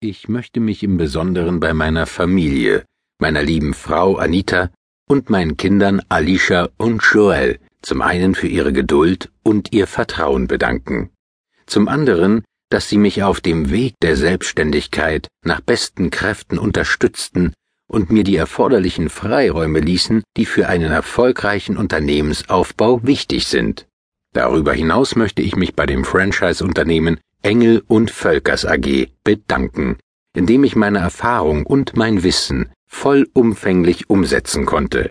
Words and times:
Ich 0.00 0.28
möchte 0.28 0.60
mich 0.60 0.84
im 0.84 0.96
Besonderen 0.96 1.58
bei 1.58 1.74
meiner 1.74 2.06
Familie, 2.06 2.84
meiner 3.18 3.42
lieben 3.42 3.74
Frau 3.74 4.14
Anita 4.14 4.70
und 5.08 5.28
meinen 5.28 5.56
Kindern 5.56 6.00
Alicia 6.08 6.68
und 6.76 7.02
Joel 7.02 7.58
zum 7.82 8.00
einen 8.00 8.36
für 8.36 8.46
ihre 8.46 8.72
Geduld 8.72 9.32
und 9.42 9.72
ihr 9.72 9.88
Vertrauen 9.88 10.46
bedanken, 10.46 11.10
zum 11.66 11.88
anderen, 11.88 12.44
dass 12.70 12.88
sie 12.88 12.96
mich 12.96 13.24
auf 13.24 13.40
dem 13.40 13.70
Weg 13.72 13.94
der 14.00 14.16
Selbstständigkeit 14.16 15.26
nach 15.44 15.60
besten 15.60 16.10
Kräften 16.10 16.58
unterstützten 16.58 17.52
und 17.88 18.12
mir 18.12 18.22
die 18.22 18.36
erforderlichen 18.36 19.08
Freiräume 19.08 19.80
ließen, 19.80 20.22
die 20.36 20.46
für 20.46 20.68
einen 20.68 20.92
erfolgreichen 20.92 21.76
Unternehmensaufbau 21.76 23.00
wichtig 23.02 23.48
sind. 23.48 23.88
Darüber 24.32 24.74
hinaus 24.74 25.16
möchte 25.16 25.42
ich 25.42 25.56
mich 25.56 25.74
bei 25.74 25.86
dem 25.86 26.04
Franchise-Unternehmen 26.04 27.18
Engel 27.42 27.82
und 27.86 28.10
Völkers 28.10 28.64
AG 28.64 29.08
bedanken, 29.24 29.96
indem 30.34 30.64
ich 30.64 30.76
meine 30.76 30.98
Erfahrung 30.98 31.66
und 31.66 31.96
mein 31.96 32.22
Wissen 32.22 32.70
vollumfänglich 32.86 34.10
umsetzen 34.10 34.66
konnte. 34.66 35.10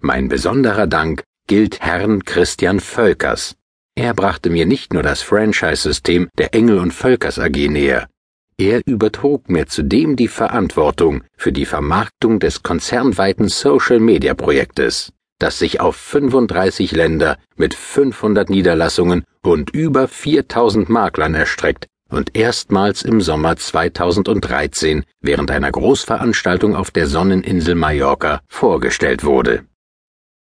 Mein 0.00 0.28
besonderer 0.28 0.86
Dank 0.86 1.22
gilt 1.46 1.80
Herrn 1.80 2.24
Christian 2.24 2.80
Völkers. 2.80 3.56
Er 3.94 4.14
brachte 4.14 4.50
mir 4.50 4.66
nicht 4.66 4.92
nur 4.92 5.02
das 5.02 5.22
Franchise-System 5.22 6.28
der 6.38 6.54
Engel 6.54 6.78
und 6.78 6.92
Völkers 6.92 7.38
AG 7.38 7.68
näher, 7.68 8.08
er 8.58 8.80
übertrug 8.86 9.50
mir 9.50 9.66
zudem 9.66 10.16
die 10.16 10.28
Verantwortung 10.28 11.24
für 11.36 11.52
die 11.52 11.66
Vermarktung 11.66 12.40
des 12.40 12.62
konzernweiten 12.62 13.48
Social-Media-Projektes 13.48 15.12
das 15.38 15.58
sich 15.58 15.80
auf 15.80 15.96
35 15.96 16.92
Länder 16.92 17.38
mit 17.56 17.74
500 17.74 18.50
Niederlassungen 18.50 19.24
und 19.42 19.70
über 19.70 20.08
4000 20.08 20.88
Maklern 20.88 21.34
erstreckt 21.34 21.86
und 22.08 22.36
erstmals 22.36 23.02
im 23.02 23.20
Sommer 23.20 23.56
2013 23.56 25.04
während 25.20 25.50
einer 25.50 25.70
Großveranstaltung 25.70 26.76
auf 26.76 26.90
der 26.90 27.06
Sonneninsel 27.06 27.74
Mallorca 27.74 28.40
vorgestellt 28.48 29.24
wurde. 29.24 29.64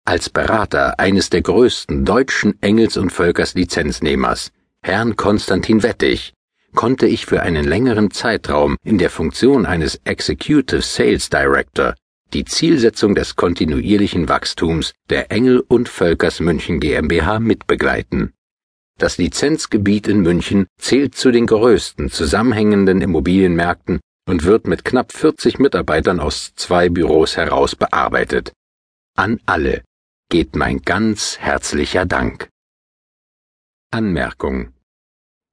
Als 0.06 0.30
Berater 0.30 1.00
eines 1.00 1.30
der 1.30 1.42
größten 1.42 2.06
deutschen 2.06 2.62
Engels- 2.62 2.98
und 2.98 3.12
Völkers-Lizenznehmers, 3.12 4.52
Herrn 4.84 5.16
Konstantin 5.16 5.81
Wettig, 5.81 6.34
konnte 6.76 7.08
ich 7.08 7.26
für 7.26 7.42
einen 7.42 7.64
längeren 7.64 8.12
Zeitraum 8.12 8.76
in 8.84 9.00
der 9.00 9.09
Funktion 9.09 9.66
eines 9.66 10.00
Executive 10.04 10.84
Sales 10.84 11.30
Director 11.30 11.96
die 12.34 12.45
Zielsetzung 12.45 13.16
des 13.16 13.36
kontinuierlichen 13.36 14.28
Wachstums 14.28 14.94
der 15.09 15.31
Engel 15.31 15.59
und 15.59 15.90
Völkers 15.90 16.40
München 16.40 16.80
GmbH 16.80 17.40
mitbegleiten. 17.40 18.34
Das 18.98 19.18
Lizenzgebiet 19.18 20.08
in 20.08 20.22
München 20.22 20.68
zählt 20.80 21.16
zu 21.16 21.31
den 21.31 21.48
größten 21.48 22.09
zusammenhängenden 22.09 23.02
Immobilienmärkten 23.02 24.00
und 24.28 24.44
wird 24.44 24.68
mit 24.68 24.86
knapp 24.86 25.12
40 25.12 25.59
Mitarbeitern 25.59 26.20
aus 26.20 26.53
zwei 26.56 26.90
Büros 26.90 27.38
heraus 27.38 27.76
bearbeitet. 27.76 28.53
An 29.16 29.40
alle 29.46 29.84
geht 30.30 30.56
mein 30.56 30.81
ganz 30.81 31.38
herzlicher 31.40 32.06
Dank. 32.06 32.50
Anmerkung 33.92 34.73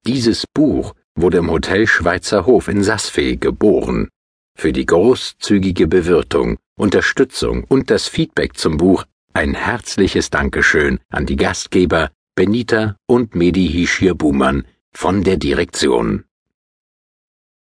Dieses 0.07 0.47
Buch 0.53 0.95
wurde 1.15 1.39
im 1.39 1.51
Hotel 1.51 1.87
Schweizer 1.87 2.47
Hof 2.47 2.69
in 2.69 2.83
Sassfee 2.83 3.37
geboren. 3.37 4.09
Für 4.55 4.73
die 4.73 4.87
großzügige 4.87 5.87
Bewirtung 5.87 6.59
Unterstützung 6.77 7.65
und 7.65 7.91
das 7.91 8.09
Feedback 8.09 8.57
zum 8.57 8.77
Buch 8.77 9.05
ein 9.35 9.55
herzliches 9.55 10.31
Dankeschön 10.31 11.01
an 11.11 11.27
die 11.27 11.37
Gastgeber 11.37 12.11
Benita 12.35 12.97
und 13.07 13.35
Medi 13.35 13.69
Hishir 13.69 14.15
Buhmann 14.15 14.67
von 14.93 15.23
der 15.23 15.37
Direktion. 15.37 16.25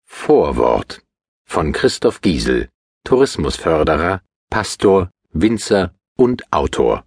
Vorwort 0.05 1.01
von 1.45 1.71
Christoph 1.73 2.21
Giesel, 2.21 2.69
Tourismusförderer, 3.03 4.21
Pastor, 4.49 5.09
Winzer 5.31 5.93
und 6.15 6.51
Autor. 6.51 7.05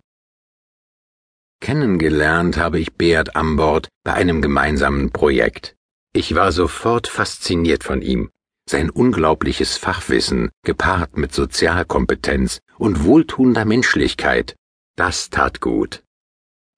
Kennengelernt 1.61 2.57
habe 2.57 2.79
ich 2.79 2.95
Beat 2.95 3.35
Ambord 3.35 3.89
bei 4.05 4.13
einem 4.13 4.43
gemeinsamen 4.43 5.11
Projekt. 5.11 5.77
Ich 6.13 6.35
war 6.35 6.53
sofort 6.53 7.09
fasziniert 7.09 7.85
von 7.85 8.03
ihm 8.03 8.31
sein 8.69 8.91
unglaubliches 8.91 9.77
Fachwissen, 9.77 10.51
gepaart 10.65 11.17
mit 11.17 11.33
Sozialkompetenz 11.33 12.59
und 12.79 13.05
wohltuender 13.05 13.65
Menschlichkeit, 13.65 14.57
das 14.97 15.31
tat 15.31 15.61
gut. 15.61 16.03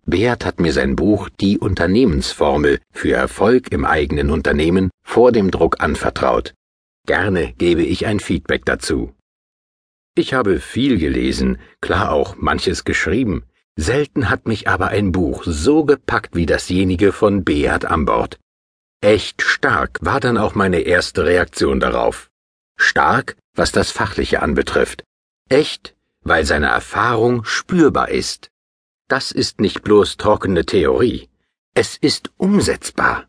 Beat 0.05 0.45
hat 0.45 0.61
mir 0.61 0.73
sein 0.73 0.97
Buch 0.97 1.29
Die 1.41 1.59
Unternehmensformel 1.59 2.81
für 2.93 3.13
Erfolg 3.13 3.73
im 3.73 3.85
eigenen 3.85 4.31
Unternehmen 4.31 4.91
vor 5.03 5.33
dem 5.33 5.51
Druck 5.51 5.81
anvertraut. 5.81 6.55
Gerne 7.07 7.53
gebe 7.55 7.83
ich 7.83 8.07
ein 8.07 8.21
Feedback 8.21 8.65
dazu. 8.65 9.15
Ich 10.15 10.35
habe 10.35 10.61
viel 10.61 10.99
gelesen, 10.99 11.59
klar 11.81 12.11
auch 12.13 12.37
manches 12.37 12.85
geschrieben. 12.85 13.45
Selten 13.77 14.29
hat 14.29 14.49
mich 14.49 14.69
aber 14.69 14.89
ein 14.89 15.13
Buch 15.13 15.45
so 15.45 15.85
gepackt 15.85 16.35
wie 16.35 16.47
dasjenige 16.47 17.13
von 17.13 17.45
Beat 17.45 17.85
Ambord. 17.85 18.39
Echt 19.01 19.43
stark 19.43 19.99
war 20.03 20.19
dann 20.19 20.37
auch 20.37 20.57
meine 20.57 20.81
erste 20.81 21.25
Reaktion 21.25 21.79
darauf. 21.79 22.31
Stark, 22.77 23.37
was 23.55 23.71
das 23.71 23.93
Fachliche 23.93 24.43
anbetrifft. 24.43 25.05
Echt, 25.49 25.95
weil 26.23 26.45
seine 26.45 26.67
Erfahrung 26.67 27.45
spürbar 27.45 28.09
ist. 28.09 28.51
Das 29.07 29.31
ist 29.31 29.61
nicht 29.61 29.83
bloß 29.83 30.17
trockene 30.17 30.67
Theorie. 30.67 31.29
Es 31.75 31.97
ist 31.97 32.31
umsetzbar. 32.39 33.29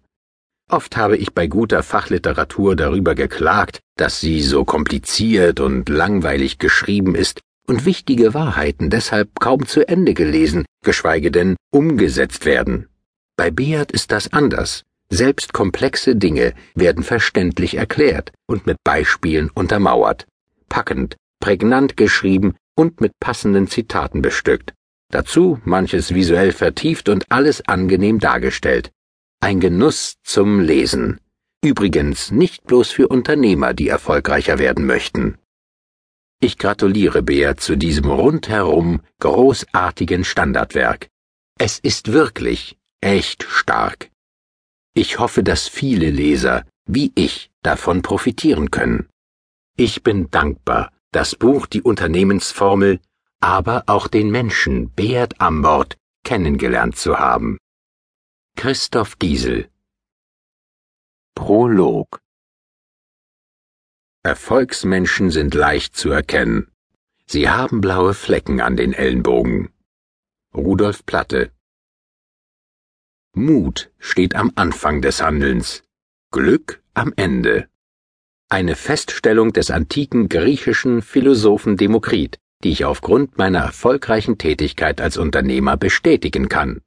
Oft 0.72 0.98
habe 0.98 1.18
ich 1.18 1.34
bei 1.34 1.46
guter 1.46 1.84
Fachliteratur 1.84 2.76
darüber 2.76 3.14
geklagt, 3.14 3.80
dass 3.96 4.20
sie 4.20 4.42
so 4.42 4.66
kompliziert 4.66 5.60
und 5.60 5.88
langweilig 5.88 6.58
geschrieben 6.58 7.14
ist 7.14 7.42
und 7.68 7.86
wichtige 7.86 8.34
Wahrheiten 8.34 8.90
deshalb 8.90 9.40
kaum 9.40 9.68
zu 9.68 9.88
Ende 9.88 10.16
gelesen, 10.16 10.66
geschweige 10.84 11.30
denn 11.30 11.56
umgesetzt 11.72 12.46
werden. 12.46 12.90
Bei 13.38 13.52
Beat 13.52 13.92
ist 13.92 14.12
das 14.12 14.34
anders. 14.34 14.84
Selbst 15.12 15.54
komplexe 15.54 16.16
Dinge 16.16 16.54
werden 16.76 17.04
verständlich 17.04 17.76
erklärt 17.76 18.32
und 18.48 18.68
mit 18.68 18.78
Beispielen 18.84 19.50
untermauert, 19.50 20.28
packend, 20.70 21.18
prägnant 21.40 21.98
geschrieben 21.98 22.56
und 22.76 23.02
mit 23.02 23.14
passenden 23.20 23.68
Zitaten 23.68 24.22
bestückt. 24.22 24.74
Dazu 25.12 25.60
manches 25.66 26.14
visuell 26.14 26.52
vertieft 26.52 27.10
und 27.10 27.26
alles 27.30 27.68
angenehm 27.68 28.20
dargestellt. 28.20 28.92
Ein 29.42 29.60
Genuss 29.60 30.16
zum 30.24 30.60
Lesen. 30.60 31.20
Übrigens 31.64 32.32
nicht 32.32 32.66
bloß 32.66 32.92
für 32.92 33.08
Unternehmer, 33.08 33.74
die 33.74 33.88
erfolgreicher 33.90 34.60
werden 34.60 34.86
möchten. 34.86 35.38
Ich 36.40 36.58
gratuliere 36.58 37.24
Bea 37.24 37.58
zu 37.58 37.76
diesem 37.76 38.06
rundherum 38.06 39.02
großartigen 39.20 40.24
Standardwerk. 40.24 41.10
Es 41.58 41.80
ist 41.80 42.14
wirklich 42.14 42.78
echt 43.02 43.44
stark. 43.44 44.10
Ich 45.04 45.18
hoffe, 45.18 45.44
dass 45.44 45.70
viele 45.70 46.10
Leser, 46.10 46.66
wie 46.86 47.14
ich, 47.16 47.50
davon 47.62 48.02
profitieren 48.02 48.70
können. 48.70 49.08
Ich 49.78 50.04
bin 50.04 50.30
dankbar, 50.30 50.92
das 51.14 51.38
Buch 51.38 51.68
Die 51.68 51.82
Unternehmensformel, 51.82 53.00
aber 53.40 53.86
auch 53.88 54.10
den 54.10 54.30
Menschen 54.30 54.90
Beat 54.90 55.40
Ambord 55.40 55.96
kennengelernt 56.26 56.98
zu 56.98 57.18
haben. 57.18 57.58
Christoph 58.58 59.18
Giesel 59.20 59.70
Prolog 61.34 62.20
Erfolgsmenschen 64.22 65.32
sind 65.32 65.54
leicht 65.54 65.96
zu 65.96 66.10
erkennen. 66.10 66.70
Sie 67.26 67.50
haben 67.50 67.80
blaue 67.80 68.14
Flecken 68.14 68.60
an 68.60 68.76
den 68.76 68.92
Ellenbogen. 68.92 69.70
Rudolf 70.54 71.06
Platte 71.06 71.54
Mut 73.36 73.92
steht 74.00 74.36
am 74.36 74.52
Anfang 74.56 75.02
des 75.02 75.22
Handelns, 75.22 75.84
Glück 76.32 76.84
am 76.94 77.14
Ende. 77.16 77.68
Eine 78.50 78.76
Feststellung 78.76 79.54
des 79.54 79.72
antiken 79.72 80.30
griechischen 80.30 81.02
Philosophen 81.02 81.78
Demokrit, 81.78 82.40
die 82.64 82.72
ich 82.72 82.86
aufgrund 82.86 83.38
meiner 83.38 83.60
erfolgreichen 83.60 84.38
Tätigkeit 84.38 85.00
als 85.00 85.18
Unternehmer 85.18 85.78
bestätigen 85.78 86.50
kann. 86.50 86.82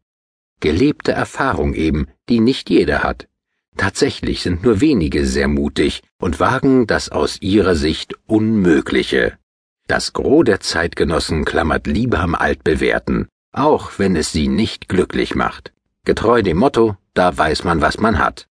Gelebte 0.60 1.12
Erfahrung 1.12 1.74
eben, 1.74 2.08
die 2.28 2.40
nicht 2.40 2.68
jeder 2.70 3.02
hat. 3.02 3.28
Tatsächlich 3.76 4.42
sind 4.42 4.62
nur 4.62 4.80
wenige 4.80 5.24
sehr 5.24 5.48
mutig 5.48 6.02
und 6.20 6.40
wagen 6.40 6.86
das 6.86 7.08
aus 7.08 7.40
ihrer 7.40 7.76
Sicht 7.76 8.14
Unmögliche. 8.26 9.38
Das 9.86 10.12
Gros 10.12 10.44
der 10.44 10.60
Zeitgenossen 10.60 11.44
klammert 11.44 11.86
lieber 11.86 12.18
am 12.18 12.34
Altbewährten, 12.34 13.28
auch 13.52 13.92
wenn 13.98 14.16
es 14.16 14.32
sie 14.32 14.48
nicht 14.48 14.88
glücklich 14.88 15.34
macht. 15.34 15.72
Getreu 16.04 16.42
dem 16.42 16.56
Motto, 16.56 16.96
da 17.14 17.38
weiß 17.38 17.62
man, 17.62 17.80
was 17.80 17.98
man 17.98 18.18
hat. 18.18 18.48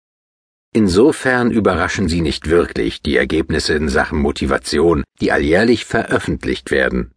Insofern 0.72 1.52
überraschen 1.52 2.08
sie 2.08 2.20
nicht 2.20 2.48
wirklich 2.48 3.02
die 3.02 3.16
Ergebnisse 3.16 3.74
in 3.74 3.88
Sachen 3.88 4.18
Motivation, 4.18 5.04
die 5.20 5.30
alljährlich 5.30 5.84
veröffentlicht 5.84 6.72
werden. 6.72 7.12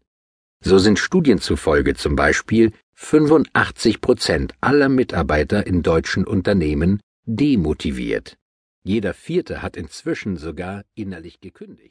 So 0.64 0.78
sind 0.78 1.00
Studien 1.00 1.40
zufolge 1.40 1.96
zum 1.96 2.16
Beispiel 2.16 2.74
85 2.94 4.02
Prozent 4.02 4.54
aller 4.62 4.88
Mitarbeiter 4.88 5.66
in 5.66 5.82
deutschen 5.82 6.26
Unternehmen 6.26 7.00
demotiviert. 7.26 8.38
Jeder 8.84 9.16
Vierte 9.16 9.64
hat 9.64 9.76
inzwischen 9.78 10.38
sogar 10.38 10.84
innerlich 10.94 11.42
gekündigt. 11.42 11.88